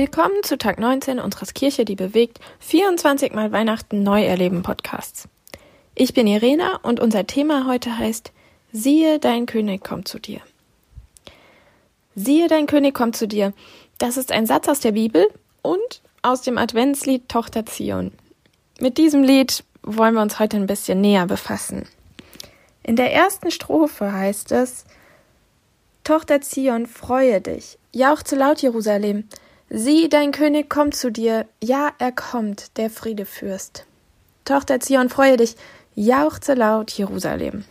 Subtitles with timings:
[0.00, 5.28] Willkommen zu Tag 19 unseres Kirche, die bewegt 24 Mal Weihnachten neu erleben Podcasts.
[5.96, 8.30] Ich bin Irena und unser Thema heute heißt
[8.70, 10.40] Siehe, dein König kommt zu dir.
[12.14, 13.52] Siehe, dein König kommt zu dir.
[13.98, 15.26] Das ist ein Satz aus der Bibel
[15.62, 18.12] und aus dem Adventslied Tochter Zion.
[18.78, 21.88] Mit diesem Lied wollen wir uns heute ein bisschen näher befassen.
[22.84, 24.84] In der ersten Strophe heißt es
[26.04, 29.24] Tochter Zion, freue dich, jauchze laut Jerusalem,
[29.70, 33.84] Sieh, dein König kommt zu dir, ja, er kommt, der Friedefürst.
[34.46, 35.56] Tochter Zion, freue dich,
[35.94, 37.64] jauchze laut Jerusalem.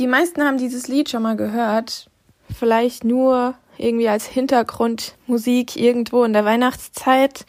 [0.00, 2.10] Die meisten haben dieses Lied schon mal gehört,
[2.58, 7.46] vielleicht nur irgendwie als Hintergrundmusik irgendwo in der Weihnachtszeit.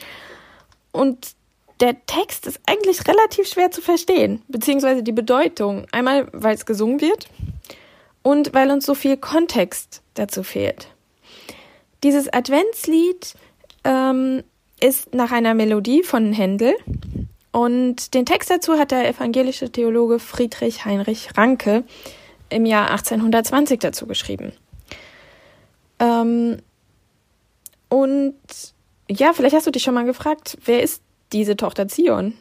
[0.92, 1.31] Und
[1.80, 5.88] der Text ist eigentlich relativ schwer zu verstehen, beziehungsweise die Bedeutung.
[5.92, 7.28] Einmal, weil es gesungen wird
[8.22, 10.92] und weil uns so viel Kontext dazu fehlt.
[12.04, 13.34] Dieses Adventslied
[13.86, 14.44] ähm,
[14.80, 16.76] ist nach einer Melodie von Händel
[17.54, 21.86] und den Text dazu hat der evangelische Theologe Friedrich Heinrich Ranke
[22.50, 24.52] im Jahr 1820 dazu geschrieben.
[26.00, 26.58] Ähm,
[27.88, 28.36] und
[29.09, 32.34] ja, vielleicht hast du dich schon mal gefragt, wer ist diese Tochter Zion?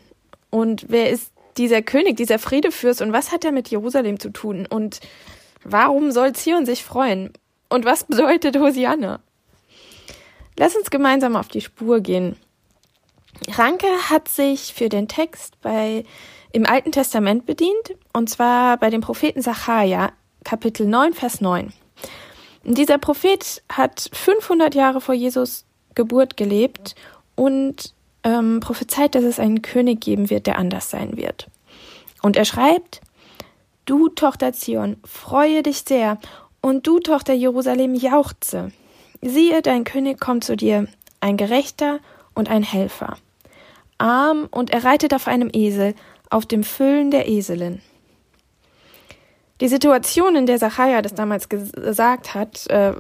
[0.50, 4.66] Und wer ist dieser König, dieser Friedefürst und was hat er mit Jerusalem zu tun?
[4.68, 5.00] Und
[5.62, 7.32] warum soll Zion sich freuen?
[7.68, 9.20] Und was bedeutet Hosianna?
[10.58, 12.36] Lass uns gemeinsam auf die Spur gehen.
[13.48, 16.04] Ranke hat sich für den Text bei
[16.52, 20.12] im Alten Testament bedient, und zwar bei dem Propheten Sacharja,
[20.44, 21.72] Kapitel 9, Vers 9.
[22.64, 26.94] Dieser Prophet hat 500 Jahre vor Jesus Geburt gelebt
[27.34, 31.48] und ähm, prophezeit, dass es einen König geben wird, der anders sein wird.
[32.22, 33.00] Und er schreibt,
[33.84, 36.18] Du Tochter Zion, freue dich sehr,
[36.60, 38.70] und du Tochter Jerusalem jauchze.
[39.24, 40.88] Siehe, dein König kommt zu dir,
[41.20, 42.00] ein Gerechter
[42.34, 43.16] und ein Helfer.
[43.98, 45.94] Arm und er reitet auf einem Esel,
[46.28, 47.80] auf dem Füllen der Eselin.
[49.60, 52.94] Die Situation, in der Sacharja das damals gesagt hat, äh,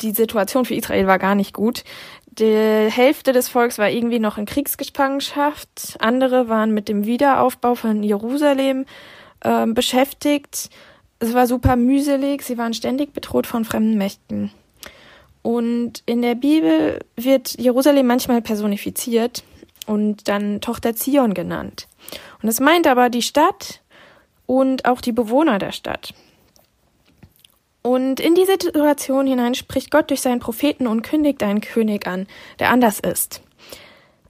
[0.00, 1.84] die Situation für Israel war gar nicht gut.
[2.26, 8.02] Die Hälfte des Volks war irgendwie noch in Kriegsgefangenschaft, andere waren mit dem Wiederaufbau von
[8.02, 8.84] Jerusalem
[9.42, 10.70] äh, beschäftigt.
[11.20, 14.50] Es war super mühselig, sie waren ständig bedroht von fremden Mächten.
[15.42, 19.42] Und in der Bibel wird Jerusalem manchmal personifiziert
[19.86, 21.88] und dann Tochter Zion genannt.
[22.42, 23.80] Und es meint aber die Stadt
[24.46, 26.12] und auch die Bewohner der Stadt.
[27.82, 32.26] Und in diese Situation hinein spricht Gott durch seinen Propheten und kündigt einen König an,
[32.58, 33.40] der anders ist.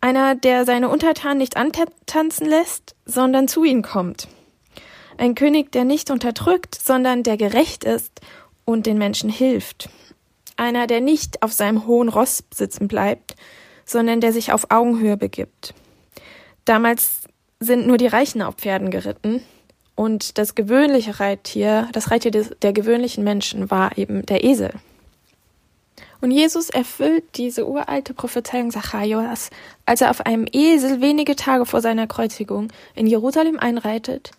[0.00, 4.28] Einer, der seine Untertanen nicht antanzen lässt, sondern zu ihnen kommt.
[5.18, 8.20] Ein König, der nicht unterdrückt, sondern der gerecht ist
[8.64, 9.90] und den Menschen hilft
[10.60, 13.34] einer, der nicht auf seinem hohen Ross sitzen bleibt,
[13.84, 15.74] sondern der sich auf Augenhöhe begibt.
[16.64, 17.22] Damals
[17.58, 19.42] sind nur die Reichen auf Pferden geritten
[19.96, 24.72] und das gewöhnliche Reittier, das Reittier des, der gewöhnlichen Menschen war eben der Esel.
[26.20, 29.50] Und Jesus erfüllt diese uralte Prophezeiung Zacharias,
[29.86, 34.32] als er auf einem Esel wenige Tage vor seiner Kreuzigung in Jerusalem einreitet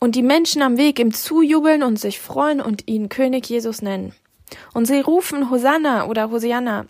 [0.00, 4.12] und die Menschen am Weg ihm zujubeln und sich freuen und ihn König Jesus nennen.
[4.74, 6.86] Und sie rufen Hosanna oder Hosianna.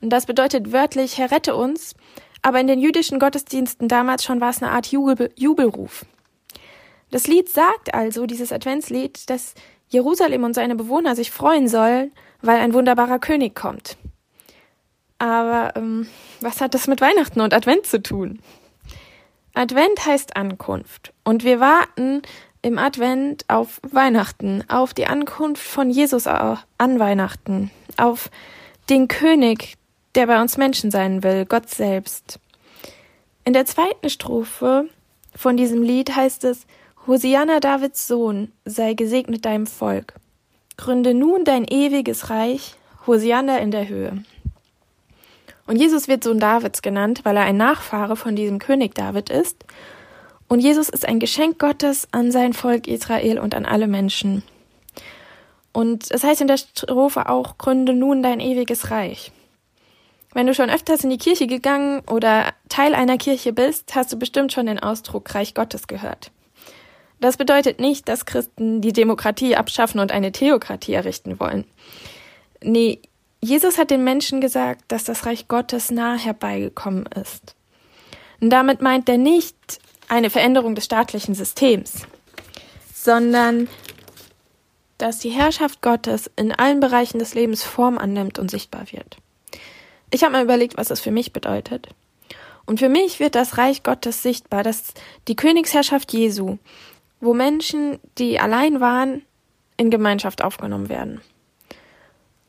[0.00, 1.94] Und das bedeutet wörtlich, Herr rette uns.
[2.42, 6.04] Aber in den jüdischen Gottesdiensten damals schon war es eine Art Jubel Jubelruf.
[7.10, 9.54] Das Lied sagt also, dieses Adventslied, dass
[9.88, 13.96] Jerusalem und seine Bewohner sich freuen sollen, weil ein wunderbarer König kommt.
[15.18, 16.08] Aber ähm,
[16.40, 18.40] was hat das mit Weihnachten und Advent zu tun?
[19.54, 22.22] Advent heißt Ankunft und wir warten
[22.64, 28.30] im Advent auf Weihnachten, auf die Ankunft von Jesus an Weihnachten, auf
[28.88, 29.76] den König,
[30.14, 32.40] der bei uns Menschen sein will, Gott selbst.
[33.44, 34.88] In der zweiten Strophe
[35.36, 36.66] von diesem Lied heißt es,
[37.06, 40.14] Hosianna Davids Sohn, sei gesegnet deinem Volk.
[40.78, 44.24] Gründe nun dein ewiges Reich, Hosianna in der Höhe.
[45.66, 49.66] Und Jesus wird Sohn Davids genannt, weil er ein Nachfahre von diesem König David ist
[50.54, 54.44] und Jesus ist ein Geschenk Gottes an sein Volk Israel und an alle Menschen.
[55.72, 59.32] Und es heißt in der Strophe auch, gründe nun dein ewiges Reich.
[60.32, 64.16] Wenn du schon öfters in die Kirche gegangen oder Teil einer Kirche bist, hast du
[64.16, 66.30] bestimmt schon den Ausdruck Reich Gottes gehört.
[67.18, 71.64] Das bedeutet nicht, dass Christen die Demokratie abschaffen und eine Theokratie errichten wollen.
[72.62, 73.00] Nee,
[73.40, 77.56] Jesus hat den Menschen gesagt, dass das Reich Gottes nah herbeigekommen ist.
[78.40, 79.80] Und damit meint er nicht
[80.14, 82.06] eine Veränderung des staatlichen Systems,
[82.94, 83.68] sondern
[84.96, 89.16] dass die Herrschaft Gottes in allen Bereichen des Lebens Form annimmt und sichtbar wird.
[90.10, 91.88] Ich habe mal überlegt, was das für mich bedeutet.
[92.64, 94.94] Und für mich wird das Reich Gottes sichtbar, dass
[95.26, 96.58] die Königsherrschaft Jesu,
[97.20, 99.22] wo Menschen, die allein waren,
[99.76, 101.20] in Gemeinschaft aufgenommen werden.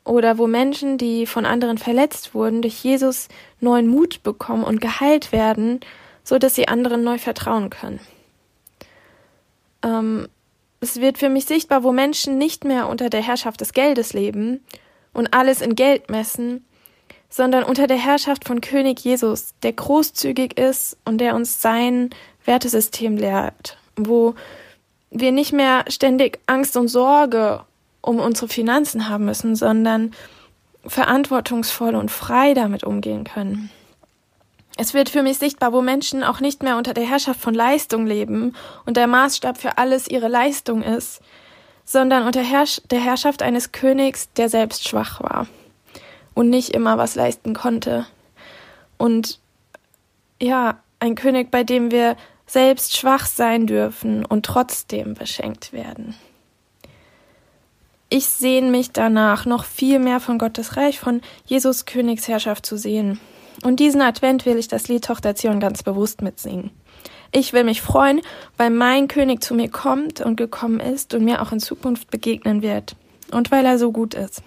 [0.04, 3.26] Oder wo Menschen, die von anderen verletzt wurden, durch Jesus
[3.58, 5.80] neuen Mut bekommen und geheilt werden,
[6.26, 8.00] so dass sie anderen neu vertrauen können.
[9.84, 10.26] Ähm,
[10.80, 14.60] es wird für mich sichtbar, wo Menschen nicht mehr unter der Herrschaft des Geldes leben
[15.12, 16.66] und alles in Geld messen,
[17.30, 22.10] sondern unter der Herrschaft von König Jesus, der großzügig ist und der uns sein
[22.44, 24.34] Wertesystem lehrt, wo
[25.10, 27.62] wir nicht mehr ständig Angst und Sorge
[28.00, 30.12] um unsere Finanzen haben müssen, sondern
[30.84, 33.70] verantwortungsvoll und frei damit umgehen können.
[34.76, 38.06] Es wird für mich sichtbar, wo Menschen auch nicht mehr unter der Herrschaft von Leistung
[38.06, 41.20] leben und der Maßstab für alles ihre Leistung ist,
[41.86, 45.46] sondern unter Herrsch der Herrschaft eines Königs, der selbst schwach war
[46.34, 48.06] und nicht immer was leisten konnte.
[48.98, 49.40] Und
[50.40, 56.14] ja, ein König, bei dem wir selbst schwach sein dürfen und trotzdem beschenkt werden.
[58.08, 63.18] Ich sehne mich danach, noch viel mehr von Gottes Reich, von Jesus Königsherrschaft zu sehen.
[63.62, 66.70] Und diesen Advent will ich das Lied Tochter Zion ganz bewusst mitsingen.
[67.32, 68.20] Ich will mich freuen,
[68.56, 72.62] weil mein König zu mir kommt und gekommen ist und mir auch in Zukunft begegnen
[72.62, 72.96] wird.
[73.30, 74.42] Und weil er so gut ist.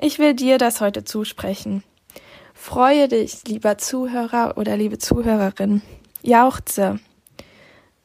[0.00, 1.82] Ich will dir das heute zusprechen.
[2.54, 5.82] Freue dich, lieber Zuhörer oder liebe Zuhörerin.
[6.22, 6.98] Jauchze,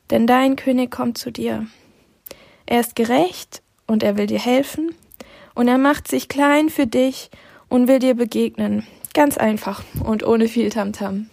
[0.09, 1.65] denn dein König kommt zu dir.
[2.65, 4.93] Er ist gerecht und er will dir helfen
[5.55, 7.31] und er macht sich klein für dich
[7.69, 8.85] und will dir begegnen.
[9.13, 11.29] Ganz einfach und ohne viel Tamtam.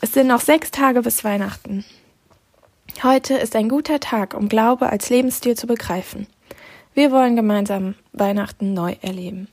[0.00, 1.84] Es sind noch sechs Tage bis Weihnachten.
[3.02, 6.26] Heute ist ein guter Tag, um Glaube als Lebensstil zu begreifen.
[6.94, 9.48] Wir wollen gemeinsam Weihnachten neu erleben.